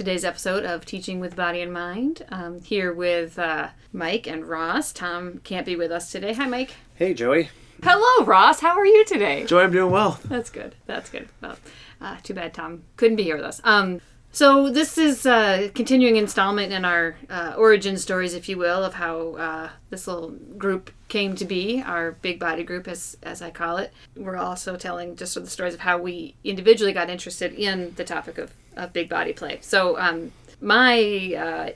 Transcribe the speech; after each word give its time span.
welcome 0.00 0.06
to 0.06 0.12
today's 0.12 0.24
episode 0.24 0.64
of 0.64 0.86
Teaching 0.86 1.20
with 1.20 1.36
Body 1.36 1.60
in 1.60 1.70
Mind. 1.70 2.24
Um, 2.30 2.62
here 2.62 2.90
with 2.90 3.38
uh, 3.38 3.68
Mike 3.92 4.26
and 4.26 4.46
Ross. 4.46 4.92
Tom 4.92 5.42
can't 5.44 5.66
be 5.66 5.76
with 5.76 5.92
us 5.92 6.10
today. 6.10 6.32
Hi, 6.32 6.46
Mike. 6.46 6.72
Hey, 6.94 7.12
Joey. 7.12 7.50
Hello, 7.82 8.24
Ross. 8.24 8.60
How 8.60 8.78
are 8.78 8.86
you 8.86 9.04
today? 9.04 9.44
Joey, 9.44 9.64
I'm 9.64 9.72
doing 9.72 9.92
well. 9.92 10.18
That's 10.24 10.48
good. 10.48 10.74
That's 10.86 11.10
good. 11.10 11.28
Well, 11.42 11.56
uh, 12.00 12.16
too 12.22 12.32
bad 12.32 12.54
Tom 12.54 12.84
couldn't 12.96 13.16
be 13.16 13.24
here 13.24 13.36
with 13.36 13.44
us. 13.44 13.60
Um, 13.62 14.00
so 14.32 14.70
this 14.70 14.96
is 14.96 15.26
a 15.26 15.70
continuing 15.74 16.16
installment 16.16 16.72
in 16.72 16.86
our 16.86 17.16
uh, 17.28 17.54
origin 17.58 17.98
stories, 17.98 18.32
if 18.32 18.48
you 18.48 18.56
will, 18.56 18.82
of 18.82 18.94
how 18.94 19.34
uh, 19.34 19.68
this 19.90 20.06
little 20.06 20.30
group 20.56 20.92
came 21.08 21.34
to 21.34 21.44
be, 21.44 21.82
our 21.82 22.12
big 22.12 22.38
body 22.38 22.62
group, 22.62 22.88
as 22.88 23.18
as 23.22 23.42
I 23.42 23.50
call 23.50 23.76
it. 23.76 23.92
We're 24.16 24.36
also 24.36 24.76
telling 24.76 25.16
just 25.16 25.32
sort 25.32 25.42
of 25.42 25.48
the 25.48 25.52
stories 25.52 25.74
of 25.74 25.80
how 25.80 25.98
we 25.98 26.36
individually 26.44 26.92
got 26.92 27.10
interested 27.10 27.52
in 27.52 27.92
the 27.96 28.04
topic 28.04 28.38
of, 28.38 28.52
of 28.76 28.92
big 28.92 29.08
body 29.08 29.32
play. 29.32 29.58
So 29.62 29.98
um, 29.98 30.32
my 30.60 31.34
uh, 31.36 31.70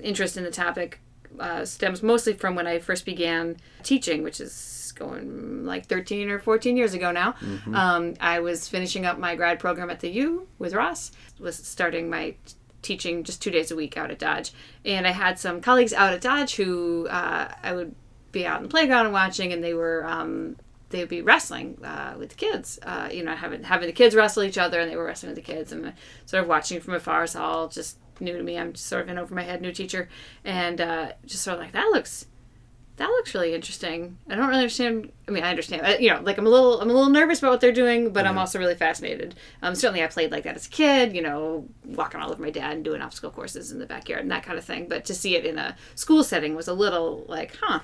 interest 0.00 0.36
in 0.36 0.44
the 0.44 0.50
topic 0.50 1.00
uh, 1.38 1.64
stems 1.64 2.02
mostly 2.02 2.32
from 2.32 2.54
when 2.54 2.66
I 2.66 2.78
first 2.78 3.04
began 3.04 3.56
teaching, 3.82 4.22
which 4.22 4.40
is 4.40 4.92
going 4.96 5.64
like 5.64 5.86
13 5.86 6.28
or 6.30 6.38
14 6.38 6.76
years 6.76 6.94
ago 6.94 7.10
now. 7.12 7.34
Um, 7.74 8.14
I 8.20 8.40
was 8.40 8.68
finishing 8.68 9.06
up 9.06 9.18
my 9.18 9.36
grad 9.36 9.58
program 9.60 9.90
at 9.90 10.00
the 10.00 10.08
U 10.10 10.48
with 10.58 10.74
Ross, 10.74 11.12
was 11.38 11.56
starting 11.56 12.10
my 12.10 12.30
t- 12.30 12.54
teaching 12.82 13.22
just 13.24 13.40
two 13.42 13.50
days 13.50 13.70
a 13.70 13.76
week 13.76 13.96
out 13.96 14.10
at 14.10 14.18
Dodge. 14.18 14.52
And 14.84 15.06
I 15.06 15.10
had 15.10 15.38
some 15.38 15.60
colleagues 15.60 15.92
out 15.92 16.12
at 16.12 16.20
Dodge 16.20 16.56
who 16.56 17.06
uh, 17.08 17.52
I 17.62 17.72
would 17.72 17.94
be 18.32 18.46
out 18.46 18.58
in 18.58 18.64
the 18.64 18.68
playground 18.68 19.06
and 19.06 19.12
watching, 19.12 19.52
and 19.52 19.62
they 19.62 19.74
were. 19.74 20.04
Um, 20.06 20.56
they 20.90 21.00
would 21.00 21.08
be 21.08 21.22
wrestling 21.22 21.78
uh, 21.84 22.14
with 22.18 22.30
the 22.30 22.34
kids, 22.34 22.78
uh, 22.82 23.08
you 23.12 23.22
know, 23.22 23.34
having 23.34 23.62
having 23.64 23.86
the 23.86 23.92
kids 23.92 24.14
wrestle 24.14 24.42
each 24.42 24.58
other, 24.58 24.80
and 24.80 24.90
they 24.90 24.96
were 24.96 25.04
wrestling 25.04 25.34
with 25.34 25.44
the 25.44 25.52
kids, 25.52 25.72
and 25.72 25.86
uh, 25.86 25.90
sort 26.26 26.42
of 26.42 26.48
watching 26.48 26.80
from 26.80 26.94
afar. 26.94 27.24
It's 27.24 27.36
all 27.36 27.68
just 27.68 27.98
new 28.20 28.36
to 28.36 28.42
me. 28.42 28.58
I'm 28.58 28.72
just 28.72 28.86
sort 28.86 29.02
of 29.02 29.08
in 29.08 29.18
over 29.18 29.34
my 29.34 29.42
head, 29.42 29.60
new 29.60 29.72
teacher, 29.72 30.08
and 30.44 30.80
uh, 30.80 31.12
just 31.26 31.42
sort 31.42 31.58
of 31.58 31.62
like 31.62 31.72
that 31.72 31.86
looks 31.92 32.26
that 32.96 33.06
looks 33.10 33.32
really 33.32 33.54
interesting. 33.54 34.18
I 34.28 34.34
don't 34.34 34.48
really 34.48 34.62
understand. 34.62 35.12
I 35.28 35.30
mean, 35.30 35.44
I 35.44 35.50
understand. 35.50 35.82
uh, 35.86 35.96
You 36.00 36.10
know, 36.14 36.20
like 36.20 36.36
I'm 36.36 36.46
a 36.46 36.50
little, 36.50 36.80
I'm 36.80 36.90
a 36.90 36.92
little 36.92 37.10
nervous 37.10 37.38
about 37.38 37.52
what 37.52 37.60
they're 37.60 37.70
doing, 37.70 38.12
but 38.12 38.26
I'm 38.26 38.36
also 38.36 38.58
really 38.58 38.74
fascinated. 38.74 39.36
Um, 39.62 39.76
certainly, 39.76 40.02
I 40.02 40.08
played 40.08 40.32
like 40.32 40.42
that 40.42 40.56
as 40.56 40.66
a 40.66 40.70
kid. 40.70 41.14
You 41.14 41.22
know, 41.22 41.68
walking 41.84 42.20
all 42.20 42.32
over 42.32 42.42
my 42.42 42.50
dad 42.50 42.72
and 42.72 42.84
doing 42.84 43.00
obstacle 43.00 43.30
courses 43.30 43.70
in 43.70 43.78
the 43.78 43.86
backyard 43.86 44.22
and 44.22 44.30
that 44.32 44.42
kind 44.42 44.58
of 44.58 44.64
thing. 44.64 44.88
But 44.88 45.04
to 45.04 45.14
see 45.14 45.36
it 45.36 45.46
in 45.46 45.58
a 45.58 45.76
school 45.94 46.24
setting 46.24 46.56
was 46.56 46.66
a 46.66 46.74
little 46.74 47.24
like, 47.28 47.54
huh. 47.60 47.80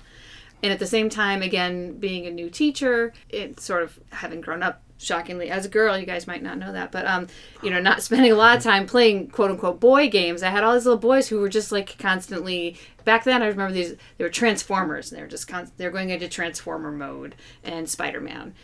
And 0.63 0.73
at 0.73 0.79
the 0.79 0.87
same 0.87 1.11
time, 1.11 1.43
again, 1.43 1.99
being 1.99 2.27
a 2.27 2.31
new 2.31 2.49
teacher, 2.49 3.13
it 3.29 3.61
sort 3.61 3.83
of 3.83 4.01
having 4.11 4.41
grown 4.41 4.63
up 4.63 4.81
shockingly 4.99 5.51
as 5.51 5.67
a 5.67 5.69
girl, 5.69 5.99
you 5.99 6.07
guys 6.07 6.27
might 6.27 6.43
not 6.43 6.59
know 6.59 6.73
that, 6.73 6.91
but 6.91 7.07
um, 7.07 7.27
you 7.63 7.71
know, 7.71 7.81
not 7.81 8.03
spending 8.03 8.33
a 8.33 8.37
lot 8.37 8.57
of 8.57 8.63
time 8.63 8.87
playing 8.87 9.29
quote 9.29 9.51
unquote 9.51 9.81
boy 9.81 10.09
games. 10.09 10.43
I 10.43 10.51
had 10.51 10.65
all 10.65 10.75
these 10.75 10.87
little 10.87 10.99
boys 10.99 11.29
who 11.29 11.39
were 11.39 11.49
just 11.49 11.73
like 11.73 11.99
constantly. 11.99 12.79
Back 13.05 13.25
then, 13.25 13.43
I 13.43 13.47
remember 13.47 13.75
these. 13.75 13.97
They 14.17 14.25
were 14.25 14.31
Transformers, 14.31 15.11
and 15.11 15.19
they 15.19 15.23
were 15.23 15.29
just 15.29 15.47
con- 15.47 15.71
they're 15.77 15.91
going 15.91 16.11
into 16.11 16.29
Transformer 16.29 16.91
mode 16.91 17.35
and 17.63 17.89
Spider 17.89 18.21
Man. 18.21 18.55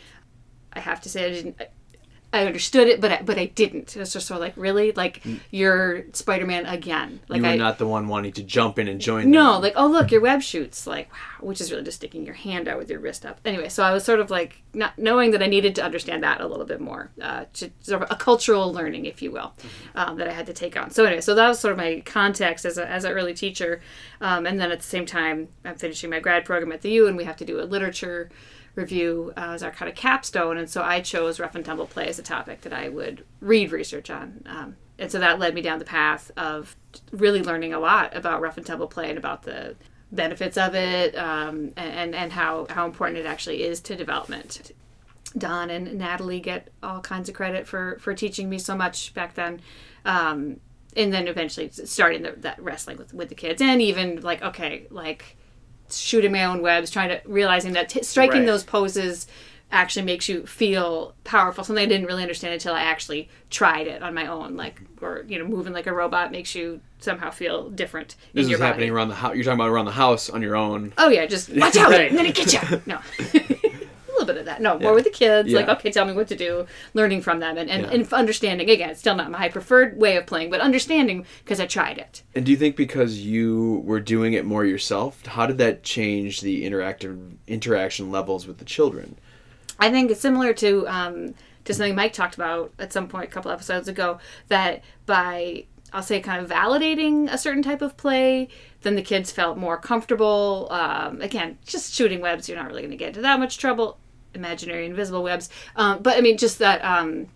I 0.73 0.79
have 0.79 1.01
to 1.01 1.09
say, 1.09 1.25
I 1.25 1.29
didn't. 1.29 1.61
I 2.33 2.45
understood 2.45 2.87
it, 2.87 3.01
but 3.01 3.11
I, 3.11 3.21
but 3.21 3.37
I 3.37 3.45
didn't. 3.45 3.93
It 3.95 3.99
was 3.99 4.13
just 4.13 4.27
sort 4.27 4.37
of 4.37 4.41
like, 4.41 4.53
really, 4.55 4.93
like 4.93 5.21
you're 5.49 6.05
Spider 6.13 6.45
Man 6.45 6.65
again. 6.65 7.19
Like 7.27 7.39
you 7.39 7.43
were 7.43 7.49
I, 7.49 7.57
not 7.57 7.77
the 7.77 7.85
one 7.85 8.07
wanting 8.07 8.31
to 8.33 8.43
jump 8.43 8.79
in 8.79 8.87
and 8.87 9.01
join. 9.01 9.29
no, 9.29 9.53
them. 9.53 9.63
like 9.63 9.73
oh 9.75 9.87
look, 9.87 10.11
your 10.11 10.21
web 10.21 10.41
shoots 10.41 10.87
like 10.87 11.11
wow, 11.11 11.47
which 11.47 11.59
is 11.59 11.71
really 11.71 11.83
just 11.83 11.97
sticking 11.97 12.25
your 12.25 12.35
hand 12.35 12.69
out 12.69 12.77
with 12.77 12.89
your 12.89 12.99
wrist 12.99 13.25
up. 13.25 13.41
Anyway, 13.43 13.67
so 13.67 13.83
I 13.83 13.91
was 13.91 14.05
sort 14.05 14.21
of 14.21 14.29
like 14.29 14.61
not 14.73 14.97
knowing 14.97 15.31
that 15.31 15.43
I 15.43 15.47
needed 15.47 15.75
to 15.75 15.83
understand 15.83 16.23
that 16.23 16.39
a 16.39 16.47
little 16.47 16.65
bit 16.65 16.79
more, 16.79 17.11
uh, 17.21 17.45
to 17.53 17.69
sort 17.81 18.01
of 18.01 18.09
a 18.09 18.15
cultural 18.15 18.71
learning, 18.71 19.05
if 19.05 19.21
you 19.21 19.31
will, 19.31 19.53
um, 19.95 20.17
that 20.17 20.29
I 20.29 20.31
had 20.31 20.45
to 20.45 20.53
take 20.53 20.77
on. 20.77 20.89
So 20.89 21.03
anyway, 21.03 21.21
so 21.21 21.35
that 21.35 21.47
was 21.49 21.59
sort 21.59 21.73
of 21.73 21.77
my 21.77 22.01
context 22.05 22.63
as 22.63 22.77
a 22.77 22.89
as 22.89 23.03
an 23.03 23.11
early 23.11 23.33
teacher, 23.33 23.81
um, 24.21 24.45
and 24.45 24.57
then 24.57 24.71
at 24.71 24.79
the 24.79 24.85
same 24.85 25.05
time, 25.05 25.49
I'm 25.65 25.75
finishing 25.75 26.09
my 26.09 26.21
grad 26.21 26.45
program 26.45 26.71
at 26.71 26.81
the 26.81 26.91
U, 26.91 27.07
and 27.07 27.17
we 27.17 27.25
have 27.25 27.35
to 27.37 27.45
do 27.45 27.59
a 27.59 27.63
literature 27.63 28.29
review 28.75 29.33
uh, 29.37 29.51
as 29.51 29.63
our 29.63 29.71
kind 29.71 29.89
of 29.89 29.95
capstone, 29.95 30.57
and 30.57 30.69
so 30.69 30.81
I 30.81 31.01
chose 31.01 31.39
rough 31.39 31.55
and 31.55 31.65
tumble 31.65 31.87
play 31.87 32.07
as 32.07 32.19
a 32.19 32.23
topic 32.23 32.61
that 32.61 32.73
I 32.73 32.89
would 32.89 33.25
read 33.39 33.71
research 33.71 34.09
on. 34.09 34.43
Um, 34.45 34.75
and 34.97 35.11
so 35.11 35.19
that 35.19 35.39
led 35.39 35.55
me 35.55 35.61
down 35.61 35.79
the 35.79 35.85
path 35.85 36.31
of 36.37 36.75
really 37.11 37.41
learning 37.41 37.73
a 37.73 37.79
lot 37.79 38.15
about 38.15 38.39
rough 38.39 38.57
and 38.57 38.65
tumble 38.65 38.87
play 38.87 39.09
and 39.09 39.17
about 39.17 39.43
the 39.43 39.75
benefits 40.11 40.57
of 40.57 40.75
it 40.75 41.15
um, 41.15 41.71
and, 41.75 42.13
and 42.13 42.31
how, 42.31 42.67
how 42.69 42.85
important 42.85 43.17
it 43.17 43.25
actually 43.25 43.63
is 43.63 43.79
to 43.81 43.95
development. 43.95 44.71
Don 45.37 45.69
and 45.69 45.97
Natalie 45.97 46.39
get 46.39 46.67
all 46.83 46.99
kinds 46.99 47.29
of 47.29 47.35
credit 47.35 47.65
for, 47.65 47.97
for 47.99 48.13
teaching 48.13 48.49
me 48.49 48.59
so 48.59 48.75
much 48.75 49.13
back 49.13 49.33
then. 49.35 49.61
Um, 50.05 50.59
and 50.95 51.13
then 51.13 51.27
eventually 51.27 51.69
starting 51.69 52.21
the, 52.23 52.33
that 52.37 52.61
wrestling 52.61 52.97
with, 52.97 53.13
with 53.13 53.29
the 53.29 53.35
kids 53.35 53.61
and 53.61 53.81
even 53.81 54.21
like, 54.21 54.41
okay, 54.41 54.87
like 54.89 55.37
shooting 55.97 56.31
my 56.31 56.43
own 56.45 56.61
webs, 56.61 56.89
trying 56.91 57.09
to 57.09 57.21
realizing 57.25 57.73
that 57.73 57.89
t- 57.89 58.03
striking 58.03 58.39
Right. 58.41 58.45
those 58.47 58.63
poses 58.63 59.27
actually 59.73 60.05
makes 60.05 60.27
you 60.27 60.45
feel 60.45 61.13
powerful. 61.23 61.63
Something 61.63 61.83
I 61.83 61.87
didn't 61.87 62.05
really 62.05 62.23
understand 62.23 62.53
until 62.53 62.73
I 62.73 62.81
actually 62.81 63.29
tried 63.49 63.87
it 63.87 64.01
on 64.03 64.13
my 64.13 64.27
own. 64.27 64.57
Like, 64.57 64.81
or 65.01 65.23
you 65.29 65.39
know, 65.39 65.45
moving 65.45 65.71
like 65.71 65.87
a 65.87 65.93
robot 65.93 66.29
makes 66.31 66.53
you 66.55 66.81
somehow 66.99 67.31
feel 67.31 67.69
different 67.69 68.15
this 68.33 68.43
in 68.45 68.49
your 68.49 68.59
is 68.59 68.63
happening 68.63 68.89
body. 68.89 68.95
around 68.97 69.07
the 69.09 69.15
house. 69.15 69.33
You're 69.35 69.45
talking 69.45 69.59
about 69.59 69.69
around 69.69 69.85
the 69.85 69.91
house 69.91 70.29
on 70.29 70.41
your 70.41 70.55
own. 70.57 70.91
Oh 70.97 71.07
yeah, 71.09 71.25
just 71.25 71.49
watch 71.55 71.77
out! 71.77 71.89
Right. 71.91 72.11
I'm 72.11 72.17
gonna 72.17 72.31
get 72.33 72.51
you. 72.53 72.81
No. 72.85 72.99
A 73.33 74.11
little 74.11 74.25
bit 74.25 74.37
of 74.37 74.45
that. 74.45 74.50
No, 74.61 74.79
more 74.79 74.93
with 74.93 75.03
the 75.05 75.09
kids. 75.09 75.51
Like, 75.51 75.67
okay, 75.67 75.91
tell 75.91 76.05
me 76.05 76.13
what 76.13 76.27
to 76.29 76.35
do. 76.35 76.67
Learning 76.93 77.21
from 77.21 77.39
them 77.39 77.57
and, 77.57 77.69
and, 77.69 77.83
Yeah. 77.83 77.91
and 77.91 78.13
understanding. 78.13 78.69
Again, 78.69 78.91
it's 78.91 78.99
still 78.99 79.15
not 79.15 79.31
my 79.31 79.49
preferred 79.49 79.97
way 79.97 80.15
of 80.15 80.25
playing, 80.25 80.49
but 80.51 80.61
understanding 80.61 81.25
because 81.43 81.59
I 81.59 81.65
tried 81.65 81.97
it. 81.97 82.21
And 82.35 82.45
do 82.45 82.51
you 82.51 82.57
think 82.57 82.75
because 82.75 83.19
you 83.19 83.81
were 83.85 83.99
doing 83.99 84.33
it 84.33 84.45
more 84.45 84.63
yourself, 84.63 85.25
how 85.25 85.45
did 85.47 85.57
that 85.57 85.83
change 85.83 86.41
the 86.41 86.63
interactive 86.69 87.33
interaction 87.47 88.11
levels 88.11 88.47
with 88.47 88.59
the 88.59 88.65
children? 88.65 89.17
I 89.79 89.89
think 89.89 90.11
it's 90.11 90.21
similar 90.21 90.53
to 90.53 90.87
um, 90.87 91.33
to 91.65 91.73
something 91.73 91.95
Mike 91.95 92.13
talked 92.13 92.35
about 92.35 92.71
at 92.77 92.93
some 92.93 93.07
point 93.07 93.25
a 93.25 93.31
couple 93.31 93.51
episodes 93.51 93.87
ago. 93.87 94.19
That 94.47 94.83
by 95.07 95.65
I'll 95.93 96.03
say 96.03 96.21
kind 96.21 96.43
of 96.43 96.49
validating 96.49 97.31
a 97.31 97.37
certain 97.37 97.63
type 97.63 97.81
of 97.81 97.97
play, 97.97 98.47
then 98.81 98.95
the 98.95 99.01
kids 99.01 99.31
felt 99.31 99.57
more 99.57 99.77
comfortable. 99.77 100.67
Um, 100.71 101.21
again, 101.21 101.57
just 101.65 101.93
shooting 101.93 102.21
webs, 102.21 102.47
you're 102.47 102.57
not 102.57 102.67
really 102.67 102.81
going 102.81 102.91
to 102.91 102.97
get 102.97 103.09
into 103.09 103.21
that 103.21 103.39
much 103.39 103.57
trouble. 103.57 103.97
Imaginary 104.33 104.85
invisible 104.85 105.23
webs, 105.23 105.49
um, 105.75 106.01
but 106.01 106.17
I 106.17 106.21
mean, 106.21 106.37
just 106.37 106.59
that 106.59 106.83
um, 106.85 107.27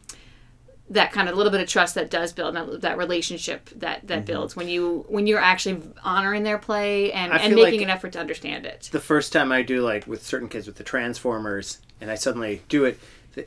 that 0.89 1.11
kind 1.11 1.28
of 1.28 1.35
little 1.35 1.51
bit 1.51 1.59
of 1.61 1.67
trust 1.67 1.95
that 1.95 2.09
does 2.11 2.31
build 2.31 2.56
that, 2.56 2.81
that 2.81 2.97
relationship 2.97 3.69
that 3.75 4.07
that 4.07 4.25
builds 4.25 4.56
when 4.56 4.69
you 4.69 5.03
when 5.09 5.25
you're 5.28 5.39
actually 5.39 5.81
honoring 6.03 6.44
their 6.44 6.57
play 6.59 7.11
and, 7.11 7.33
I 7.33 7.38
and 7.38 7.56
making 7.56 7.79
like- 7.79 7.81
an 7.81 7.89
effort 7.89 8.13
to 8.13 8.19
understand 8.19 8.66
it. 8.66 8.89
The 8.91 9.00
first 9.00 9.33
time 9.33 9.51
I 9.51 9.61
do 9.61 9.81
like 9.81 10.06
with 10.07 10.25
certain 10.25 10.47
kids 10.47 10.67
with 10.67 10.75
the 10.78 10.83
Transformers, 10.83 11.79
and 12.00 12.11
I 12.11 12.16
suddenly 12.16 12.61
do 12.69 12.85
it, 12.85 13.00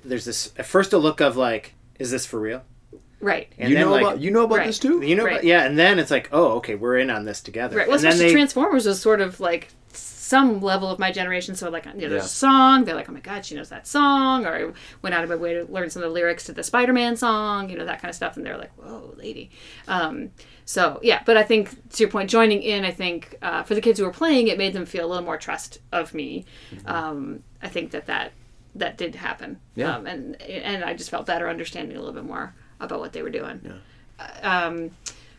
there's 0.04 0.24
this 0.24 0.52
at 0.58 0.66
first 0.66 0.92
a 0.92 0.98
look 0.98 1.20
of 1.20 1.36
like, 1.36 1.74
is 1.98 2.10
this 2.10 2.26
for 2.26 2.40
real? 2.40 2.62
Right. 3.20 3.52
And 3.58 3.70
you 3.70 3.76
then 3.76 3.86
know 3.86 3.92
like, 3.92 4.02
about 4.02 4.20
you 4.20 4.30
know 4.30 4.44
about 4.44 4.58
Right. 4.58 4.66
this 4.66 4.78
too. 4.78 5.00
you 5.02 5.16
know, 5.16 5.24
Right. 5.24 5.42
yeah, 5.42 5.64
and 5.64 5.78
then 5.78 5.98
it's 5.98 6.10
like, 6.10 6.28
oh, 6.32 6.52
okay, 6.58 6.74
we're 6.74 6.98
in 6.98 7.08
on 7.10 7.24
this 7.24 7.40
together. 7.40 7.76
Right. 7.76 7.86
Well, 7.88 7.96
and 7.96 8.04
then 8.04 8.12
especially 8.12 8.28
they, 8.28 8.34
Transformers 8.34 8.86
was 8.86 9.00
sort 9.00 9.20
of 9.20 9.40
like 9.40 9.68
some 9.92 10.60
level 10.60 10.90
of 10.90 10.98
my 10.98 11.10
generation. 11.10 11.54
So 11.54 11.70
like, 11.70 11.86
you 11.86 11.92
know, 11.92 11.98
there's 12.00 12.12
Yeah. 12.12 12.18
a 12.18 12.22
song. 12.22 12.84
They're 12.84 12.94
like, 12.94 13.08
oh 13.08 13.12
my 13.12 13.20
god, 13.20 13.44
she 13.46 13.54
knows 13.54 13.68
that 13.70 13.86
song. 13.86 14.44
Or 14.46 14.54
I 14.54 14.72
went 15.02 15.14
out 15.14 15.24
of 15.24 15.30
my 15.30 15.36
way 15.36 15.54
to 15.54 15.64
learn 15.64 15.88
some 15.90 16.02
of 16.02 16.08
the 16.08 16.12
lyrics 16.14 16.44
to 16.44 16.52
the 16.52 16.62
Spider-Man 16.62 17.16
song. 17.16 17.70
You 17.70 17.78
know, 17.78 17.84
that 17.86 18.00
kind 18.02 18.10
of 18.10 18.14
stuff. 18.16 18.36
And 18.36 18.44
they're 18.44 18.58
like, 18.58 18.72
whoa, 18.76 19.14
lady. 19.16 19.50
Um, 19.86 20.30
so 20.64 21.00
yeah, 21.02 21.22
but 21.24 21.36
I 21.38 21.42
think 21.44 21.70
to 21.92 22.02
your 22.02 22.10
point, 22.10 22.28
joining 22.28 22.62
in, 22.62 22.84
I 22.84 22.90
think 22.90 23.36
uh, 23.40 23.62
for 23.62 23.74
the 23.74 23.80
kids 23.80 23.98
who 23.98 24.04
were 24.04 24.12
playing, 24.12 24.48
it 24.48 24.58
made 24.58 24.74
them 24.74 24.84
feel 24.84 25.06
a 25.06 25.08
little 25.08 25.24
more 25.24 25.38
trust 25.38 25.78
of 25.92 26.12
me. 26.12 26.44
Um, 26.84 27.42
I 27.62 27.68
think 27.68 27.90
that 27.92 28.04
that 28.06 28.32
that 28.74 28.98
did 28.98 29.14
happen. 29.14 29.58
Yeah. 29.74 29.96
Um, 29.96 30.06
and 30.06 30.40
and 30.42 30.84
I 30.84 30.92
just 30.94 31.08
felt 31.10 31.24
better 31.26 31.48
understanding 31.48 31.96
a 31.96 32.00
little 32.00 32.14
bit 32.14 32.24
more 32.24 32.54
about 32.80 33.00
what 33.00 33.12
they 33.14 33.22
were 33.22 33.30
doing 33.30 33.80
um, 34.42 34.90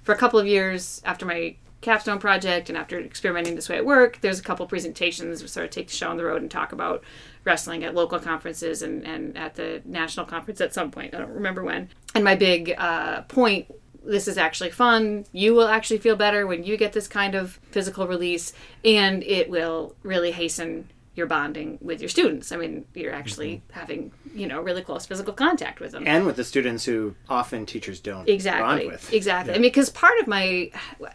for 0.04 0.14
a 0.14 0.18
couple 0.18 0.40
of 0.40 0.48
years 0.48 1.02
after 1.06 1.26
my 1.26 1.56
capstone 1.82 2.20
project 2.20 2.70
and 2.70 2.78
after 2.78 3.00
experimenting 3.00 3.56
this 3.56 3.70
way 3.70 3.78
at 3.78 3.86
work, 3.86 4.20
there's 4.22 4.40
a 4.40 4.44
couple 4.44 4.66
presentations 4.68 5.42
we 5.42 5.48
sort 5.48 5.66
of 5.66 5.72
take 5.72 5.88
the 5.88 5.94
show 5.94 6.10
on 6.10 6.18
the 6.18 6.26
road 6.26 6.42
and 6.42 6.52
talk 6.52 6.72
about 6.72 7.04
wrestling 7.46 7.84
at 7.84 7.96
local 7.96 8.20
conferences 8.20 8.82
and, 8.82 9.06
and 9.06 9.38
at 9.38 9.56
the 9.56 9.82
national 9.86 10.26
conference 10.26 10.60
at 10.62 10.74
some 10.74 10.92
point. 10.92 11.14
I 11.14 11.20
don't 11.20 11.34
remember 11.34 11.64
when. 11.64 11.90
And 12.16 12.24
my 12.24 12.36
big 12.36 12.76
uh, 12.78 13.22
point 13.24 13.68
this 14.04 14.28
is 14.28 14.38
actually 14.38 14.72
fun. 14.72 15.26
You 15.32 15.54
will 15.54 15.68
actually 15.68 16.00
feel 16.00 16.16
better 16.16 16.48
when 16.48 16.64
you 16.64 16.78
get 16.78 16.94
this 16.94 17.08
kind 17.08 17.36
of 17.36 17.60
physical 17.72 18.08
release, 18.08 18.54
and 18.84 19.24
it 19.24 19.50
will 19.50 19.96
really 20.04 20.32
hasten 20.32 20.90
your 21.20 21.28
bonding 21.28 21.78
with 21.82 22.02
your 22.02 22.10
students. 22.10 22.52
I 22.52 22.58
mean, 22.58 22.86
you're 22.96 23.14
actually 23.14 23.58
mm-hmm. 23.58 23.80
having, 23.80 24.12
you 24.34 24.48
know, 24.48 24.62
really 24.62 24.82
close 24.82 25.06
physical 25.06 25.34
contact 25.34 25.80
with 25.80 25.92
them. 25.92 26.06
And 26.08 26.26
with 26.26 26.38
the 26.38 26.44
students 26.44 26.86
who 26.86 27.14
often 27.30 27.68
teachers 27.68 28.00
don't 28.00 28.28
exactly. 28.28 28.64
bond 28.64 28.92
with. 28.92 29.14
exactly. 29.14 29.54
I 29.54 29.58
mean 29.58 29.64
because 29.64 29.90
part 29.90 30.20
of 30.20 30.28
my 30.28 30.72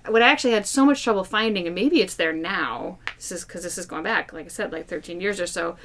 what 0.06 0.23
i 0.23 0.29
actually 0.29 0.53
had 0.53 0.67
so 0.67 0.85
much 0.85 1.03
trouble 1.03 1.25
finding 1.25 1.67
and 1.67 1.75
maybe 1.75 2.01
it's 2.01 2.15
there 2.15 2.33
now 2.33 2.99
this 3.17 3.33
is 3.33 3.45
because 3.45 3.62
this 3.62 3.79
is 3.79 3.87
going 3.87 4.03
back 4.05 4.33
like 4.33 4.45
i 4.45 4.49
said 4.49 4.73
like 4.73 4.87
13 4.87 5.21
years 5.21 5.41
or 5.41 5.47
so 5.47 5.77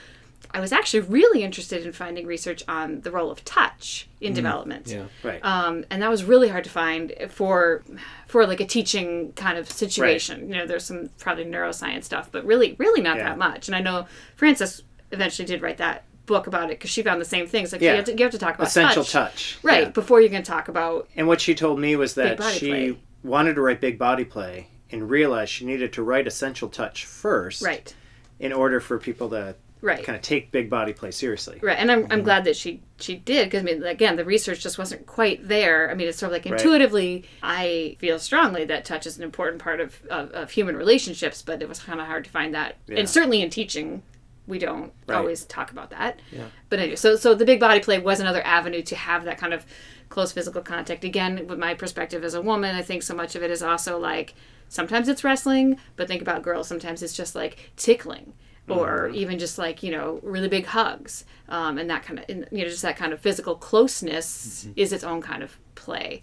I 0.52 0.60
was 0.60 0.72
actually 0.72 1.02
really 1.02 1.44
interested 1.44 1.86
in 1.86 1.92
finding 1.92 2.26
research 2.26 2.64
on 2.68 3.02
the 3.02 3.12
role 3.12 3.30
of 3.30 3.46
touch 3.46 4.08
in 4.20 4.34
development. 4.34 4.88
Yeah. 4.88 5.04
Right. 5.24 5.40
Um, 5.46 5.86
and 5.92 6.02
that 6.02 6.10
was 6.10 6.24
really 6.24 6.48
hard 6.50 6.64
to 6.64 6.70
find 6.72 7.14
for 7.30 7.84
for 8.28 8.48
like 8.48 8.60
a 8.60 8.66
teaching 8.66 9.32
kind 9.34 9.58
of 9.60 9.70
situation. 9.70 10.50
You 10.50 10.56
know, 10.56 10.66
there's 10.66 10.86
some 10.86 11.10
probably 11.20 11.46
neuroscience 11.46 12.06
stuff, 12.06 12.30
but 12.32 12.46
really, 12.46 12.76
really 12.80 13.02
not 13.02 13.18
Yeah. 13.18 13.26
that 13.30 13.38
much. 13.38 13.68
And 13.68 13.76
I 13.76 13.82
know 13.82 14.08
Frances 14.36 14.84
eventually 15.12 15.46
did 15.46 15.62
write 15.62 15.78
that 15.78 16.04
book 16.26 16.48
about 16.48 16.66
it 16.66 16.78
because 16.80 16.90
she 16.90 17.02
found 17.04 17.20
the 17.22 17.26
same 17.26 17.46
things. 17.48 17.72
Like 17.72 17.82
Yeah. 17.82 17.92
you, 17.92 17.96
have 17.98 18.06
to, 18.06 18.18
you 18.18 18.24
have 18.24 18.32
to 18.32 18.38
talk 18.40 18.56
about 18.56 18.68
Essential 18.68 19.04
touch, 19.04 19.12
touch. 19.54 19.60
right? 19.64 19.84
Yeah. 19.84 19.90
Before 19.90 20.20
you 20.22 20.30
can 20.30 20.44
talk 20.44 20.68
about 20.68 21.08
And 21.16 21.28
what 21.28 21.42
she 21.42 21.54
told 21.56 21.80
me 21.80 21.96
was 21.96 22.16
that 22.16 22.42
she 22.44 22.70
play. 22.70 22.98
wanted 23.24 23.56
to 23.56 23.62
write 23.62 23.82
big 23.82 23.98
body 24.00 24.26
play 24.26 24.68
and 24.92 25.10
realized 25.10 25.52
she 25.52 25.66
needed 25.66 25.94
to 25.94 26.04
write 26.04 26.26
essential 26.28 26.70
touch 26.70 27.06
first 27.06 27.62
right, 27.64 27.94
in 28.40 28.52
order 28.54 28.80
for 28.80 28.98
people 29.00 29.30
to 29.30 29.56
right. 29.82 30.04
kind 30.04 30.16
of 30.16 30.22
take 30.22 30.52
big 30.52 30.70
body 30.70 30.94
play 30.94 31.12
seriously. 31.12 31.60
Right, 31.62 31.78
and 31.78 31.92
I'm, 31.92 32.04
Mm-hmm. 32.04 32.12
I'm 32.14 32.24
glad 32.24 32.44
that 32.46 32.56
she 32.56 32.82
she 33.00 33.16
did 33.16 33.46
because 33.48 33.62
I 33.62 33.64
mean 33.64 33.84
again 33.84 34.16
the 34.18 34.26
research 34.26 34.62
just 34.62 34.78
wasn't 34.78 35.06
quite 35.06 35.48
there. 35.48 35.90
I 35.90 35.94
mean 35.94 36.08
it's 36.08 36.18
sort 36.18 36.32
of 36.32 36.34
like 36.34 36.46
Right. 36.46 36.54
intuitively 36.60 37.26
I 37.44 37.96
feel 38.00 38.20
strongly 38.20 38.66
that 38.66 38.86
touch 38.86 39.06
is 39.06 39.18
an 39.18 39.24
important 39.24 39.62
part 39.62 39.80
of 39.80 40.02
of, 40.10 40.32
of 40.32 40.52
human 40.52 40.76
relationships, 40.76 41.42
but 41.42 41.62
it 41.62 41.70
was 41.70 41.80
kind 41.80 42.00
of 42.02 42.08
hard 42.08 42.24
to 42.26 42.30
find 42.30 42.54
that, 42.56 42.76
Yeah. 42.88 42.98
and 43.00 43.10
certainly 43.10 43.42
in 43.42 43.50
teaching 43.50 44.04
we 44.48 44.58
don't 44.58 44.92
Right. 45.08 45.18
always 45.18 45.46
talk 45.46 45.70
about 45.72 45.92
that. 45.92 46.20
Yeah. 46.32 46.46
But 46.70 46.80
anyway, 46.80 46.96
so 46.96 47.16
so 47.16 47.34
the 47.36 47.46
big 47.46 47.60
body 47.60 47.80
play 47.80 48.00
was 48.00 48.20
another 48.20 48.42
avenue 48.46 48.82
to 48.84 48.96
have 48.96 49.24
that 49.26 49.38
kind 49.38 49.54
of 49.54 49.66
close 50.10 50.32
physical 50.32 50.64
contact. 50.64 51.04
Again, 51.04 51.46
with 51.48 51.60
my 51.60 51.76
perspective 51.76 52.24
as 52.24 52.34
a 52.34 52.42
woman, 52.42 52.76
I 52.76 52.82
think 52.82 53.04
so 53.04 53.14
much 53.14 53.36
of 53.36 53.44
it 53.44 53.52
is 53.52 53.62
also 53.62 54.00
like 54.00 54.34
sometimes 54.68 55.08
it's 55.08 55.24
wrestling, 55.24 55.78
but 55.96 56.08
think 56.08 56.22
about 56.24 56.42
girls. 56.42 56.68
Sometimes 56.68 57.04
it's 57.04 57.14
just 57.16 57.36
like 57.36 57.72
tickling, 57.76 58.34
or 58.78 59.10
even 59.10 59.40
just 59.40 59.58
like 59.58 59.84
you 59.84 59.92
know 59.92 60.20
really 60.24 60.48
big 60.48 60.66
hugs, 60.66 61.26
um, 61.48 61.78
and 61.78 61.90
that 61.90 62.04
kind 62.04 62.20
of 62.20 62.26
and, 62.30 62.48
you 62.52 62.60
know 62.60 62.70
just 62.70 62.82
that 62.82 62.98
kind 62.98 63.14
of 63.14 63.20
physical 63.20 63.56
closeness 63.56 64.68
is 64.76 64.94
its 64.94 65.04
own 65.04 65.22
kind 65.22 65.44
of 65.44 65.58
play. 65.76 66.22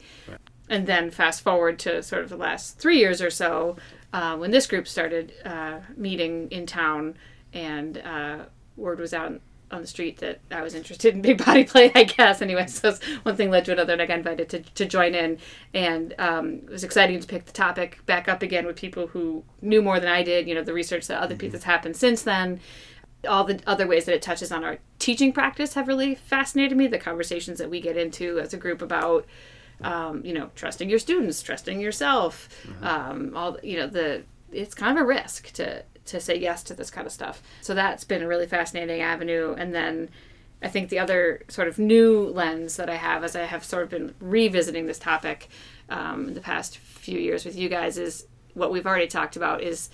And 0.69 0.87
then 0.87 1.11
fast 1.11 1.43
forward 1.43 1.79
to 1.81 2.03
sort 2.03 2.25
of 2.25 2.29
the 2.29 2.37
last 2.37 2.79
three 2.79 2.99
years 2.99 3.23
or 3.23 3.31
so, 3.31 3.77
uh, 4.13 4.37
when 4.37 4.51
this 4.51 4.67
group 4.67 4.89
started 4.89 5.33
uh, 5.45 5.79
meeting 5.97 6.49
in 6.51 6.67
town, 6.67 7.15
and 7.53 7.99
uh, 7.99 8.39
word 8.77 8.99
was 8.99 9.15
out 9.15 9.41
on 9.71 9.81
the 9.81 9.87
street 9.87 10.19
that 10.19 10.41
I 10.51 10.63
was 10.63 10.75
interested 10.75 11.15
in 11.15 11.23
big 11.23 11.45
body 11.45 11.65
play, 11.65 11.91
I 11.95 12.05
guess. 12.05 12.41
Anyway, 12.43 12.67
so 12.67 12.95
one 13.23 13.37
thing 13.37 13.51
led 13.51 13.65
to 13.67 13.73
another, 13.73 13.93
and 13.93 14.03
I 14.03 14.07
got 14.07 14.19
invited 14.19 14.49
to, 14.51 14.61
to 14.61 14.85
join 14.87 15.15
in. 15.15 15.39
And 15.75 16.15
um, 16.19 16.55
it 16.65 16.71
was 16.71 16.85
exciting 16.85 17.21
to 17.21 17.27
pick 17.27 17.47
the 17.47 17.53
topic 17.53 18.05
back 18.07 18.29
up 18.29 18.43
again 18.43 18.67
with 18.67 18.77
people 18.77 19.09
who 19.09 19.45
knew 19.61 19.83
more 19.83 20.01
than 20.01 20.09
I 20.09 20.23
did, 20.23 20.49
you 20.49 20.55
know, 20.55 20.63
the 20.63 20.73
research 20.73 21.07
that 21.09 21.21
other 21.21 21.37
people 21.37 21.53
that's 21.53 21.65
happened 21.65 21.97
since 21.97 22.23
then. 22.23 22.61
All 23.29 23.45
the 23.45 23.61
other 23.67 23.87
ways 23.87 24.05
that 24.05 24.15
it 24.15 24.23
touches 24.23 24.53
on 24.53 24.63
our 24.63 24.79
teaching 24.99 25.33
practice 25.33 25.75
have 25.75 25.89
really 25.89 26.15
fascinated 26.15 26.77
me. 26.77 26.87
The 26.87 26.99
conversations 26.99 27.59
that 27.59 27.71
we 27.71 27.81
get 27.81 27.97
into 27.97 28.39
as 28.39 28.55
a 28.55 28.57
group 28.57 28.83
about 28.83 29.27
um, 29.83 30.25
you 30.25 30.33
know, 30.33 30.51
trusting 30.55 30.89
your 30.89 30.99
students, 30.99 31.43
trusting 31.43 31.81
yourself. 31.81 32.49
Um, 32.83 33.33
all 33.37 33.59
you 33.63 33.77
know, 33.77 33.87
the 33.87 34.23
it's 34.53 34.75
kind 34.75 34.97
of 34.97 35.05
a 35.05 35.07
risk 35.07 35.53
to 35.55 35.83
to 36.07 36.21
say 36.21 36.37
yes 36.39 36.63
to 36.65 36.75
this 36.75 36.91
kind 36.91 37.07
of 37.07 37.13
stuff. 37.13 37.43
So 37.61 37.75
that's 37.75 38.05
been 38.05 38.23
a 38.23 38.29
really 38.29 38.47
fascinating 38.47 39.01
avenue. 39.01 39.55
And 39.59 39.75
then 39.75 40.09
I 40.63 40.69
think 40.69 40.89
the 40.89 40.99
other 40.99 41.43
sort 41.49 41.69
of 41.69 41.79
new 41.79 42.29
lens 42.29 42.77
that 42.77 42.89
I 42.89 42.97
have, 42.97 43.23
as 43.25 43.37
I 43.37 43.43
have 43.45 43.65
sort 43.65 43.83
of 43.85 43.91
been 43.91 44.15
revisiting 44.21 44.87
this 44.87 44.99
topic 44.99 45.49
um, 45.91 46.29
in 46.29 46.35
the 46.35 46.41
past 46.41 46.79
few 46.79 47.19
years 47.19 47.45
with 47.45 47.57
you 47.57 47.69
guys, 47.69 47.99
is 47.99 48.27
what 48.55 48.73
we've 48.73 48.87
already 48.87 49.07
talked 49.07 49.37
about 49.37 49.63
is 49.63 49.91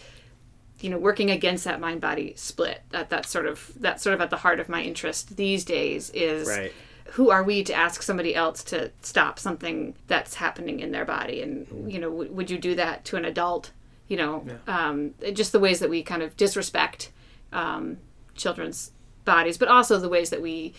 you 0.80 0.88
know 0.90 0.98
working 0.98 1.30
against 1.30 1.64
that 1.64 1.80
mind 1.80 2.00
body 2.00 2.32
split 2.36 2.82
that 2.90 3.08
that's 3.08 3.28
sort 3.28 3.46
of 3.46 3.70
that's 3.78 4.02
sort 4.02 4.14
of 4.14 4.20
at 4.20 4.30
the 4.30 4.38
heart 4.38 4.58
of 4.58 4.68
my 4.68 4.82
interest 4.82 5.36
these 5.36 5.64
days 5.64 6.10
is 6.10 6.48
Right. 6.48 6.72
who 7.12 7.30
are 7.30 7.42
we 7.44 7.62
to 7.64 7.72
ask 7.74 8.02
somebody 8.02 8.34
else 8.34 8.64
to 8.64 8.90
stop 9.00 9.38
something 9.38 9.94
that's 10.08 10.34
happening 10.34 10.80
in 10.80 10.90
their 10.90 11.04
body 11.04 11.40
and 11.42 11.66
you 11.92 12.00
know 12.00 12.10
w- 12.10 12.32
would 12.32 12.50
you 12.50 12.58
do 12.58 12.74
that 12.74 13.04
to 13.06 13.16
an 13.16 13.24
adult 13.24 13.70
you 14.08 14.16
know 14.16 14.44
um, 14.66 15.14
just 15.32 15.52
the 15.52 15.58
ways 15.60 15.78
that 15.80 15.88
we 15.90 16.02
kind 16.02 16.22
of 16.22 16.36
disrespect 16.36 17.10
um, 17.52 17.98
children's 18.34 18.92
bodies 19.24 19.56
but 19.58 19.68
also 19.68 19.98
the 19.98 20.08
ways 20.08 20.30
that 20.30 20.42
we 20.42 20.74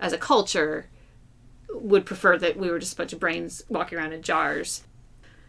as 0.00 0.12
a 0.12 0.18
culture 0.18 0.86
would 1.74 2.06
prefer 2.06 2.38
that 2.38 2.56
we 2.56 2.70
were 2.70 2.78
just 2.78 2.94
a 2.94 2.96
bunch 2.96 3.12
of 3.12 3.20
brains 3.20 3.62
walking 3.68 3.98
around 3.98 4.12
in 4.12 4.22
jars 4.22 4.82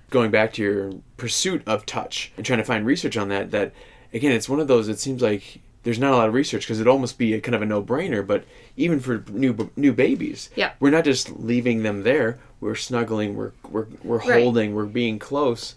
going 0.10 0.32
back 0.32 0.52
to 0.54 0.62
your 0.64 0.92
pursuit 1.18 1.62
of 1.68 1.86
touch 1.86 2.32
and 2.38 2.46
trying 2.46 2.60
to 2.60 2.66
find 2.66 2.86
research 2.86 3.16
on 3.16 3.30
that 3.30 3.52
that 3.52 3.72
again 4.14 4.32
it's 4.32 4.50
one 4.50 4.60
of 4.60 4.68
those 4.68 4.88
it 4.88 5.00
seems 5.00 5.22
like 5.22 5.62
there's 5.84 6.00
not 6.00 6.12
a 6.12 6.16
lot 6.18 6.28
of 6.28 6.34
research 6.34 6.64
because 6.64 6.80
it'd 6.80 6.90
almost 6.92 7.18
be 7.18 7.34
a 7.34 7.40
kind 7.40 7.56
of 7.56 7.62
a 7.62 7.66
no-brainer 7.66 8.26
but 8.26 8.44
even 8.76 9.00
for 9.00 9.24
new 9.32 9.70
new 9.76 9.94
babies 9.94 10.50
Yeah. 10.56 10.72
we're 10.80 10.90
not 10.90 11.06
just 11.06 11.30
leaving 11.40 11.84
them 11.84 12.04
there 12.04 12.40
we're 12.60 12.76
snuggling 12.76 13.36
we're 13.36 13.52
we're, 13.70 13.88
we're 14.04 14.18
Right. 14.18 14.42
holding 14.44 14.74
we're 14.74 14.86
being 14.86 15.20
close 15.20 15.76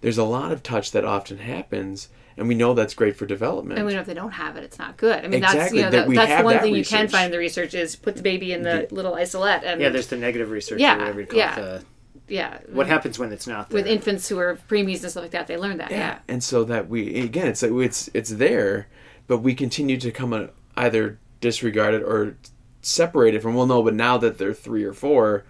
there's 0.00 0.18
a 0.18 0.24
lot 0.24 0.52
of 0.52 0.62
touch 0.62 0.92
that 0.92 1.04
often 1.04 1.38
happens 1.38 2.08
and 2.36 2.46
we 2.46 2.54
know 2.54 2.72
that's 2.72 2.94
great 2.94 3.16
for 3.16 3.26
development 3.26 3.78
and 3.78 3.86
we 3.86 3.94
know 3.94 4.00
if 4.00 4.06
they 4.06 4.14
don't 4.14 4.32
have 4.32 4.56
it, 4.56 4.62
it's 4.64 4.78
not 4.78 4.96
good. 4.96 5.24
I 5.24 5.28
mean, 5.28 5.40
that's 5.40 5.54
Exactly, 5.54 5.78
you 5.78 5.84
know 5.84 5.90
that 5.90 6.08
that, 6.08 6.14
that's 6.14 6.40
the 6.40 6.44
one 6.44 6.54
that 6.54 6.62
thing 6.62 6.74
you 6.74 6.84
can 6.84 7.08
find 7.08 7.26
in 7.26 7.32
the 7.32 7.38
research 7.38 7.74
is 7.74 7.96
put 7.96 8.16
the 8.16 8.22
baby 8.22 8.52
in 8.52 8.62
the 8.62 8.86
little 8.90 9.14
isolette 9.14 9.64
and 9.64 9.80
Yeah, 9.80 9.88
there's 9.88 10.06
the 10.06 10.16
negative 10.16 10.50
research 10.50 10.80
Yeah, 10.80 10.94
or 10.94 10.98
whatever 10.98 11.20
you 11.20 11.26
call 11.26 11.38
yeah. 11.38 11.52
it. 11.52 11.56
The, 11.60 11.84
yeah 12.28 12.58
what 12.70 12.86
happens 12.86 13.18
when 13.18 13.32
it's 13.32 13.46
not 13.46 13.70
there. 13.70 13.78
with 13.80 13.86
infants 13.86 14.28
who 14.28 14.38
are 14.38 14.58
preemies 14.68 15.02
and 15.02 15.10
stuff 15.10 15.22
like 15.22 15.30
that. 15.32 15.46
They 15.46 15.56
learn 15.56 15.78
that. 15.78 15.90
Yeah, 15.90 16.18
and 16.28 16.44
so 16.44 16.62
that 16.64 16.88
we 16.88 17.20
again 17.20 17.48
it's 17.48 17.62
it's 17.62 18.10
it's 18.14 18.30
there 18.30 18.86
but 19.26 19.38
we 19.38 19.54
continue 19.54 19.96
to 19.96 20.10
come 20.10 20.32
on 20.34 20.50
either 20.76 21.18
disregard 21.40 21.94
it 21.94 22.02
or 22.02 22.36
separate 22.82 23.34
it 23.34 23.42
from 23.42 23.54
well 23.54 23.66
no 23.66 23.82
but 23.82 23.94
now 23.94 24.18
that 24.18 24.38
they're 24.38 24.54
three 24.54 24.84
or 24.84 24.92
four 24.92 25.44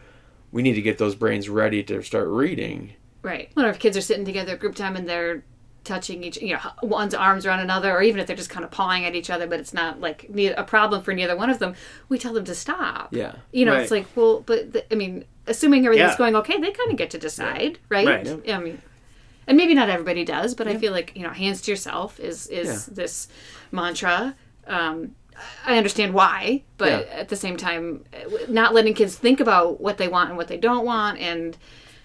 we 0.53 0.63
need 0.63 0.75
to 0.75 0.83
get 0.83 0.99
those 0.99 1.15
brains 1.15 1.49
ready 1.49 1.83
to 1.83 2.01
start 2.03 2.29
reading 2.29 2.95
right. 3.23 3.51
When 3.55 3.67
our 3.67 3.73
kids 3.75 3.97
are 3.97 4.01
sitting 4.03 4.25
together 4.25 4.53
at 4.53 4.61
group 4.61 4.75
time 4.75 4.97
and 4.97 5.09
they're 5.09 5.43
touching 5.85 6.23
each, 6.25 6.37
you 6.43 6.53
know, 6.55 6.61
one's 6.83 7.15
arms 7.15 7.47
around 7.47 7.61
another, 7.61 7.91
or 7.93 8.03
even 8.03 8.21
if 8.21 8.27
they're 8.27 8.37
just 8.37 8.51
kind 8.51 8.65
of 8.65 8.71
pawing 8.71 9.05
at 9.05 9.15
each 9.15 9.31
other, 9.31 9.47
but 9.47 9.59
it's 9.59 9.73
not 9.73 10.01
like 10.01 10.29
a 10.37 10.65
problem 10.65 11.03
for 11.03 11.15
neither 11.15 11.35
one 11.37 11.49
of 11.49 11.59
them, 11.61 11.75
we 12.09 12.19
tell 12.19 12.35
them 12.35 12.45
to 12.45 12.55
stop. 12.55 13.09
yeah 13.15 13.37
You 13.53 13.65
know, 13.65 13.73
Right. 13.73 13.83
it's 13.83 13.91
like, 13.91 14.07
well, 14.15 14.41
but 14.45 14.73
the, 14.73 14.93
I 14.93 14.97
mean, 14.97 15.25
assuming 15.47 15.85
everything's 15.87 16.13
Yeah. 16.13 16.19
going 16.19 16.37
okay, 16.37 16.59
they 16.61 16.73
kind 16.73 16.91
of 16.91 16.97
get 16.97 17.11
to 17.11 17.19
decide, 17.19 17.79
right? 17.89 18.07
Right. 18.07 18.29
I 18.53 18.59
mean, 18.59 18.83
and 19.47 19.57
maybe 19.57 19.73
not 19.73 19.89
everybody 19.89 20.25
does, 20.27 20.55
but 20.55 20.69
I 20.69 20.77
feel 20.77 20.93
like 20.93 21.13
you 21.17 21.23
know, 21.23 21.31
hands 21.31 21.63
to 21.63 21.71
yourself 21.71 22.21
is 22.21 22.49
is 22.49 22.67
Yeah. 22.89 22.95
this 22.95 23.29
mantra. 23.73 24.35
Um, 24.67 25.15
I 25.65 25.79
understand 25.79 26.13
why, 26.13 26.65
but 26.77 27.07
Yeah. 27.07 27.15
at 27.21 27.29
the 27.31 27.37
same 27.37 27.57
time, 27.57 28.05
uh, 28.13 28.29
not 28.49 28.75
letting 28.75 28.93
kids 28.93 29.17
think 29.17 29.41
about 29.41 29.81
what 29.81 29.97
they 29.97 30.09
want 30.09 30.29
and 30.29 30.37
what 30.37 30.49
they 30.49 30.59
don't 30.59 30.85
want, 30.85 31.19
and 31.19 31.57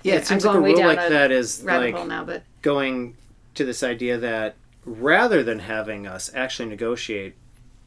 yeah, 0.04 0.14
I'm 0.16 0.20
it 0.22 0.28
seems 0.28 0.46
like 0.46 0.56
a 0.56 0.60
rule 0.60 0.80
like 0.84 1.00
a 1.00 1.10
that 1.10 1.32
is 1.32 1.64
like 1.64 1.94
now. 2.08 2.24
But 2.24 2.44
going 2.62 3.16
to 3.56 3.66
this 3.66 3.84
idea 3.84 4.18
that 4.18 4.56
rather 4.86 5.44
than 5.44 5.60
having 5.60 6.06
us 6.08 6.32
actually 6.34 6.70
negotiate 6.70 7.36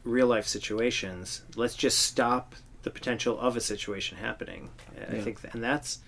real 0.03 0.27
life 0.27 0.47
situations, 0.47 1.43
let's 1.55 1.75
just 1.75 1.99
stop 1.99 2.55
the 2.83 2.89
potential 2.89 3.39
of 3.39 3.55
a 3.57 3.61
situation 3.61 4.17
happening. 4.17 4.69
I 5.09 5.19
think, 5.19 5.39
and 5.53 5.63
that's 5.63 5.99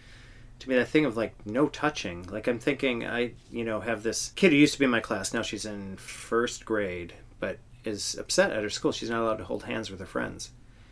to 0.60 0.70
me 0.70 0.76
that 0.76 0.88
thing 0.88 1.06
of 1.06 1.16
like 1.18 1.34
no 1.46 1.68
touching. 1.68 2.24
Like 2.24 2.48
I'm 2.48 2.60
thinking, 2.60 3.06
I 3.06 3.32
you 3.52 3.64
know 3.64 3.80
have 3.82 4.04
this 4.04 4.32
kid 4.36 4.52
who 4.52 4.58
used 4.58 4.74
to 4.74 4.80
be 4.80 4.86
in 4.86 4.92
my 4.92 5.00
class. 5.00 5.34
Now 5.34 5.42
she's 5.42 5.66
in 5.66 5.98
first 5.98 6.66
grade, 6.66 7.14
but 7.40 7.60
is 7.86 8.16
upset 8.18 8.52
at 8.52 8.64
her 8.64 8.70
school. 8.70 8.92
She's 8.92 9.10
not 9.10 9.22
allowed 9.22 9.38
to 9.38 9.46
hold 9.46 9.64
hands 9.64 9.90
with 9.92 10.00
her 10.00 10.06
friends. 10.06 10.52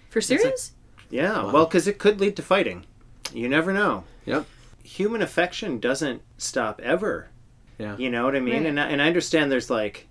for 0.09 0.21
serious, 0.21 0.71
Yeah, 1.09 1.43
Wow. 1.43 1.51
well, 1.51 1.65
because 1.65 1.87
it 1.87 1.97
could 1.99 2.19
lead 2.21 2.35
to 2.37 2.41
fighting. 2.41 2.85
You 3.33 3.49
never 3.49 3.73
know. 3.73 4.05
Yep. 4.25 4.45
Human 4.87 5.21
affection 5.21 5.79
doesn't 5.79 6.21
stop 6.37 6.79
ever. 6.81 7.29
Yeah. 7.77 7.97
You 7.97 8.09
know 8.09 8.25
what 8.25 8.35
I 8.35 8.39
mean? 8.39 8.55
Right. 8.55 8.65
And, 8.65 8.79
I, 8.79 8.87
and 8.87 9.01
I 9.01 9.07
understand 9.07 9.51
there's 9.51 9.69
like 9.69 10.07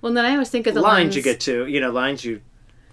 well, 0.00 0.12
then 0.12 0.24
I 0.24 0.32
always 0.32 0.50
think 0.50 0.66
of 0.66 0.74
the 0.74 0.80
lines 0.80 1.04
lens, 1.04 1.16
you 1.16 1.22
get 1.22 1.40
to, 1.40 1.66
you 1.66 1.80
know, 1.80 1.90
lines 1.90 2.24
you. 2.24 2.40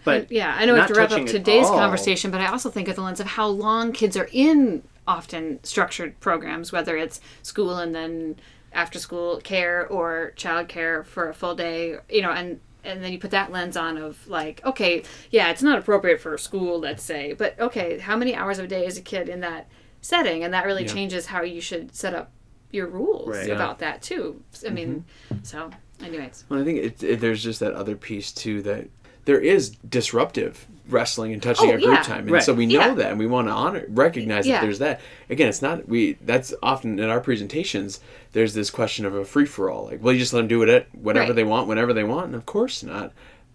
But 0.04 0.32
yeah, 0.32 0.56
I 0.58 0.66
know 0.66 0.74
we 0.74 0.80
have 0.80 0.90
to 0.90 0.94
wrap 0.94 1.12
up 1.12 1.26
today's 1.26 1.68
conversation, 1.68 2.30
but 2.30 2.40
I 2.40 2.48
also 2.48 2.70
think 2.70 2.88
of 2.88 2.96
the 2.96 3.02
lens 3.02 3.20
of 3.20 3.26
how 3.26 3.48
long 3.48 3.92
kids 3.92 4.16
are 4.16 4.30
in 4.32 4.84
often 5.08 5.60
structured 5.64 6.20
programs, 6.20 6.72
whether 6.72 6.96
it's 6.96 7.20
school 7.42 7.78
and 7.78 7.94
then 7.94 8.36
after 8.72 9.00
school 9.00 9.40
care 9.42 9.88
or 9.88 10.34
child 10.36 10.68
care 10.68 11.04
for 11.04 11.30
a 11.30 11.34
full 11.34 11.56
day, 11.56 11.98
you 12.10 12.22
know, 12.22 12.32
and 12.32 12.60
and 12.84 13.04
then 13.04 13.12
you 13.12 13.18
put 13.18 13.32
that 13.32 13.52
lens 13.52 13.76
on 13.76 13.98
of 13.98 14.28
like, 14.28 14.64
okay, 14.64 15.04
yeah, 15.32 15.50
it's 15.50 15.64
not 15.64 15.80
appropriate 15.80 16.22
for 16.22 16.38
school, 16.38 16.80
let's 16.80 17.04
say, 17.04 17.34
but 17.34 17.60
okay, 17.60 17.98
how 17.98 18.16
many 18.16 18.36
hours 18.36 18.60
of 18.60 18.66
a 18.66 18.68
day 18.68 18.86
is 18.86 18.98
a 18.98 19.02
kid 19.02 19.28
in 19.28 19.40
that 19.40 19.68
setting? 20.06 20.44
And 20.44 20.54
that 20.54 20.66
really 20.66 20.84
Yeah. 20.84 20.94
changes 20.94 21.26
how 21.28 21.42
you 21.42 21.60
should 21.62 21.96
set 21.96 22.14
up 22.14 22.32
your 22.72 22.88
rules 22.88 23.30
Right. 23.30 23.48
Yeah. 23.48 23.56
about 23.56 23.80
that 23.80 24.02
too. 24.02 24.42
I 24.66 24.70
mean, 24.70 25.06
mm-hmm. 25.32 25.44
so 25.44 25.72
anyways. 26.04 26.44
well 26.50 26.60
i 26.60 26.64
think 26.66 26.78
it, 26.78 27.02
it, 27.04 27.20
there's 27.22 27.42
just 27.42 27.62
that 27.62 27.72
other 27.74 27.96
piece 27.96 28.34
too 28.34 28.62
that 28.62 28.86
there 29.24 29.40
is 29.40 29.70
disruptive 29.88 30.68
wrestling 30.90 31.32
and 31.32 31.42
touching 31.42 31.70
Oh, 31.70 31.74
at 31.74 31.80
group 31.82 31.96
yeah. 31.96 32.02
time 32.04 32.20
and 32.24 32.32
Right. 32.32 32.44
so 32.44 32.54
we 32.54 32.66
know 32.66 32.80
Yeah. 32.80 32.94
that 32.96 33.12
and 33.12 33.18
we 33.20 33.26
want 33.28 33.48
to 33.48 33.54
honor 33.54 33.86
recognize 33.88 34.46
Yeah. 34.46 34.56
that 34.56 34.62
there's 34.64 34.80
that 34.80 35.00
again 35.30 35.48
it's 35.48 35.62
not 35.62 35.88
we 35.88 36.18
that's 36.22 36.54
often 36.62 37.00
in 37.00 37.10
our 37.10 37.22
presentations 37.22 38.02
there's 38.34 38.54
this 38.54 38.70
question 38.70 39.06
of 39.06 39.16
a 39.16 39.24
free-for-all 39.24 39.86
like 39.86 40.04
well 40.04 40.12
you 40.14 40.20
just 40.20 40.34
let 40.34 40.42
them 40.42 40.50
do 40.50 40.62
it 40.64 40.70
at 40.70 40.94
whatever 40.94 41.28
Right. 41.28 41.36
they 41.38 41.44
want 41.46 41.70
whenever 41.70 41.94
they 41.94 42.04
want 42.04 42.26
and 42.28 42.36
of 42.36 42.46
course 42.46 42.84
not 42.84 43.14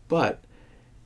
but 0.09 0.41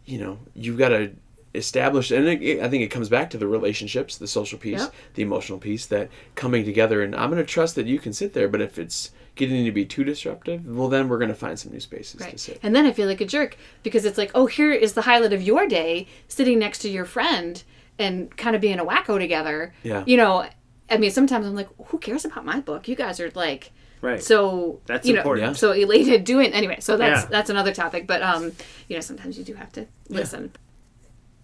you 0.06 0.18
know, 0.18 0.38
you've 0.54 0.78
got 0.78 0.90
to 0.90 1.10
establish, 1.54 2.10
and 2.10 2.26
it, 2.26 2.60
I 2.60 2.68
think 2.68 2.82
it 2.82 2.88
comes 2.88 3.08
back 3.08 3.30
to 3.30 3.38
the 3.38 3.46
relationships, 3.46 4.16
the 4.16 4.26
social 4.26 4.58
piece, 4.58 4.80
Yep. 4.80 4.94
the 5.14 5.22
emotional 5.22 5.58
piece, 5.58 5.86
that 5.86 6.08
coming 6.34 6.64
together. 6.64 7.02
And 7.02 7.14
I'm 7.14 7.30
going 7.30 7.42
to 7.42 7.50
trust 7.50 7.74
that 7.76 7.86
you 7.86 7.98
can 7.98 8.12
sit 8.12 8.34
there, 8.34 8.48
but 8.48 8.60
if 8.60 8.78
it's 8.78 9.10
getting 9.36 9.64
to 9.64 9.72
be 9.72 9.84
too 9.84 10.04
disruptive, 10.04 10.64
well, 10.66 10.88
then 10.88 11.08
we're 11.08 11.18
going 11.18 11.28
to 11.28 11.34
find 11.34 11.58
some 11.58 11.72
new 11.72 11.80
spaces 11.80 12.20
to 12.24 12.38
sit. 12.38 12.60
And 12.62 12.74
then 12.74 12.86
I 12.86 12.92
feel 12.92 13.08
like 13.08 13.20
a 13.20 13.26
jerk 13.26 13.56
because 13.82 14.04
it's 14.04 14.18
like, 14.18 14.30
oh, 14.34 14.46
here 14.46 14.72
is 14.72 14.92
the 14.92 15.02
highlight 15.02 15.32
of 15.32 15.42
your 15.42 15.66
day 15.66 16.06
sitting 16.28 16.58
next 16.58 16.78
to 16.80 16.88
your 16.88 17.04
friend 17.04 17.62
and 17.98 18.36
kind 18.36 18.54
of 18.54 18.60
being 18.62 18.78
a 18.78 18.84
wacko 18.84 19.18
together. 19.18 19.72
Yeah. 19.82 20.04
You 20.06 20.16
know, 20.16 20.46
I 20.90 20.98
mean, 20.98 21.10
sometimes 21.10 21.46
I'm 21.46 21.54
like, 21.54 21.68
who 21.86 21.98
cares 21.98 22.24
about 22.24 22.44
my 22.44 22.60
book? 22.60 22.86
You 22.88 22.94
guys 22.96 23.18
are 23.20 23.30
like, 23.34 23.72
Right. 24.00 24.22
so 24.22 24.80
That's 24.84 25.06
you 25.06 25.14
know, 25.14 25.20
important. 25.20 25.46
Yeah. 25.46 25.52
so 25.54 25.72
elated 25.72 26.24
doing 26.24 26.52
anyway. 26.52 26.76
So 26.80 26.96
that's 26.98 27.22
Yeah. 27.22 27.28
that's 27.30 27.48
another 27.48 27.72
topic. 27.72 28.06
But 28.06 28.22
um, 28.22 28.52
you 28.86 28.96
know, 28.96 29.00
sometimes 29.00 29.38
you 29.38 29.44
do 29.44 29.54
have 29.54 29.72
to 29.72 29.86
listen. 30.10 30.52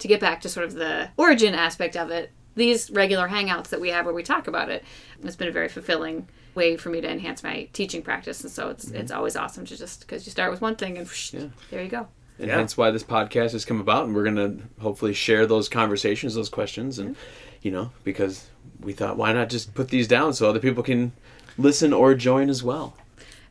To 0.00 0.08
get 0.08 0.20
back 0.20 0.40
to 0.42 0.48
sort 0.48 0.66
of 0.66 0.74
the 0.74 1.08
origin 1.16 1.54
aspect 1.54 1.96
of 1.96 2.10
it, 2.10 2.30
these 2.56 2.90
regular 2.90 3.28
hangouts 3.28 3.68
that 3.68 3.80
we 3.80 3.90
have 3.90 4.04
where 4.04 4.14
we 4.14 4.22
talk 4.22 4.48
about 4.48 4.68
it, 4.70 4.82
it's 5.22 5.36
been 5.36 5.48
a 5.48 5.52
very 5.52 5.68
fulfilling 5.68 6.26
way 6.54 6.76
for 6.76 6.88
me 6.90 7.00
to 7.00 7.08
enhance 7.10 7.42
my 7.42 7.68
teaching 7.72 8.02
practice, 8.02 8.40
and 8.42 8.50
so 8.50 8.68
it's 8.70 8.90
it's 8.90 9.12
always 9.12 9.36
awesome 9.36 9.64
to 9.66 9.76
just 9.76 10.00
because 10.00 10.26
you 10.26 10.32
start 10.32 10.50
with 10.50 10.60
one 10.60 10.74
thing 10.74 10.98
and 10.98 11.06
whoosh, 11.06 11.32
Yeah. 11.32 11.46
there 11.70 11.82
you 11.82 11.88
go. 11.88 12.08
and 12.38 12.48
Yeah. 12.48 12.56
hence 12.56 12.76
why 12.76 12.90
this 12.90 13.04
podcast 13.04 13.52
has 13.52 13.64
come 13.64 13.80
about 13.80 14.06
and 14.06 14.14
we're 14.14 14.24
going 14.24 14.36
to 14.36 14.58
hopefully 14.82 15.12
share 15.12 15.46
those 15.46 15.68
conversations 15.68 16.34
those 16.34 16.48
questions 16.48 16.98
and 16.98 17.14
you 17.60 17.70
know 17.70 17.90
because 18.02 18.46
we 18.80 18.94
thought 18.94 19.18
why 19.18 19.30
not 19.34 19.50
just 19.50 19.74
put 19.74 19.88
these 19.90 20.08
down 20.08 20.32
so 20.32 20.48
other 20.48 20.58
people 20.58 20.82
can 20.82 21.12
listen 21.58 21.92
or 21.92 22.14
join 22.14 22.48
as 22.48 22.62
well 22.62 22.96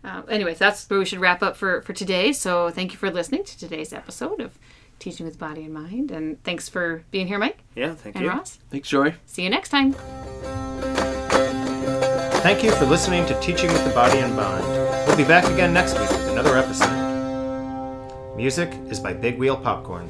Uh, 0.04 0.22
anyways, 0.30 0.58
that's 0.58 0.90
where 0.90 0.98
we 1.00 1.06
should 1.06 1.20
wrap 1.20 1.44
up 1.44 1.56
for 1.56 1.82
for 1.84 1.94
today. 1.94 2.32
So 2.34 2.70
thank 2.72 2.92
you 2.94 2.98
for 2.98 3.12
listening 3.12 3.44
to 3.44 3.58
today's 3.60 3.92
episode 3.94 4.40
of 4.42 4.58
Teaching 5.00 5.26
with 5.26 5.40
Body 5.40 5.64
in 5.64 5.72
Mind, 5.74 6.12
and 6.12 6.42
thanks 6.44 6.68
for 6.70 7.04
being 7.10 7.28
here, 7.28 7.40
Mike 7.40 7.60
Yeah, 7.76 7.96
thank 7.96 8.16
and 8.18 8.26
you. 8.26 8.32
Ross. 8.32 8.60
thanks 8.70 8.90
Joey 8.90 9.16
See 9.26 9.44
you 9.44 9.50
next 9.50 9.70
time. 9.70 9.94
Thank 12.42 12.64
you 12.64 12.72
for 12.72 12.86
listening 12.86 13.26
to 13.28 13.40
Teaching 13.42 13.72
with 13.72 13.84
the 13.86 13.92
Body 13.92 14.20
in 14.20 14.34
Mind. 14.36 14.66
We'll 15.08 15.18
be 15.18 15.24
back 15.26 15.46
again 15.46 15.74
next 15.74 15.94
week 16.00 16.10
with 16.10 16.28
another 16.30 16.58
episode. 16.58 18.36
Music 18.36 18.72
is 18.90 19.00
by 19.00 19.14
Big 19.14 19.38
Wheel 19.38 19.58
Popcorn. 19.58 20.08